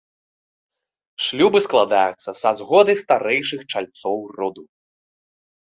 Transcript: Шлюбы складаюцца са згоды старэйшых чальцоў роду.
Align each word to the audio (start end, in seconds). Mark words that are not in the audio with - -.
Шлюбы 1.25 1.59
складаюцца 1.67 2.31
са 2.41 2.49
згоды 2.61 2.93
старэйшых 3.05 3.61
чальцоў 3.77 4.17
роду. 4.41 4.63